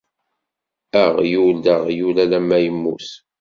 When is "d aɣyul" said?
1.65-2.15